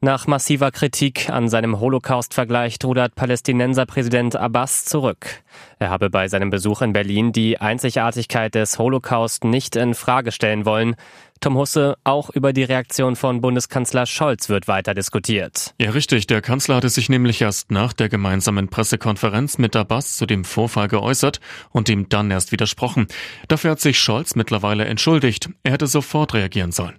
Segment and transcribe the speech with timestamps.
[0.00, 5.42] Nach massiver Kritik an seinem Holocaust-Vergleich rudert Palästinenser-Präsident Abbas zurück.
[5.80, 10.64] Er habe bei seinem Besuch in Berlin die Einzigartigkeit des Holocaust nicht in Frage stellen
[10.64, 10.94] wollen.
[11.40, 15.74] Tom Husse, auch über die Reaktion von Bundeskanzler Scholz wird weiter diskutiert.
[15.80, 16.28] Ja, richtig.
[16.28, 20.86] Der Kanzler hatte sich nämlich erst nach der gemeinsamen Pressekonferenz mit Abbas zu dem Vorfall
[20.86, 21.40] geäußert
[21.70, 23.08] und ihm dann erst widersprochen.
[23.48, 25.50] Dafür hat sich Scholz mittlerweile entschuldigt.
[25.64, 26.98] Er hätte sofort reagieren sollen.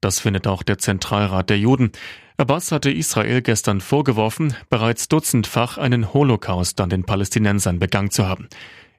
[0.00, 1.92] Das findet auch der Zentralrat der Juden.
[2.40, 8.48] Abbas hatte Israel gestern vorgeworfen, bereits dutzendfach einen Holocaust an den Palästinensern begangen zu haben.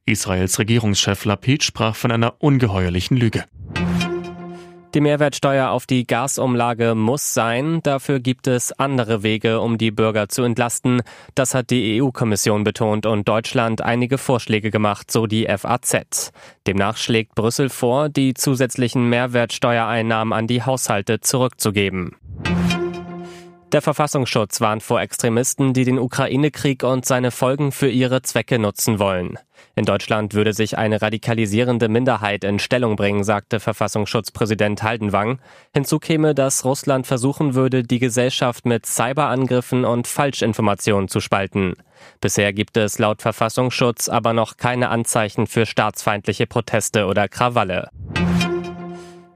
[0.06, 3.46] Israels Regierungschef Lapid sprach von einer ungeheuerlichen Lüge.
[4.94, 7.80] Die Mehrwertsteuer auf die Gasumlage muss sein.
[7.84, 11.02] Dafür gibt es andere Wege, um die Bürger zu entlasten.
[11.34, 16.34] Das hat die EU-Kommission betont und Deutschland einige Vorschläge gemacht, so die FAZ.
[16.68, 22.18] Demnach schlägt Brüssel vor, die zusätzlichen Mehrwertsteuereinnahmen an die Haushalte zurückzugeben.
[23.72, 28.98] Der Verfassungsschutz warnt vor Extremisten, die den Ukraine-Krieg und seine Folgen für ihre Zwecke nutzen
[28.98, 29.38] wollen.
[29.76, 35.40] In Deutschland würde sich eine radikalisierende Minderheit in Stellung bringen, sagte Verfassungsschutzpräsident Haldenwang.
[35.72, 41.76] Hinzu käme, dass Russland versuchen würde, die Gesellschaft mit Cyberangriffen und Falschinformationen zu spalten.
[42.22, 47.90] Bisher gibt es laut Verfassungsschutz aber noch keine Anzeichen für staatsfeindliche Proteste oder Krawalle.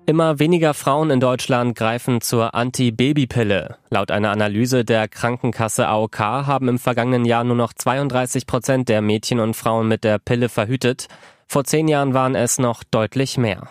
[0.05, 3.77] Immer weniger Frauen in Deutschland greifen zur Anti-Baby-Pille.
[3.89, 9.01] Laut einer Analyse der Krankenkasse AOK haben im vergangenen Jahr nur noch 32 Prozent der
[9.01, 11.07] Mädchen und Frauen mit der Pille verhütet.
[11.47, 13.69] Vor zehn Jahren waren es noch deutlich mehr.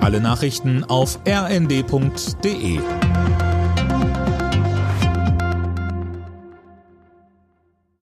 [0.00, 2.80] Alle Nachrichten auf rnd.de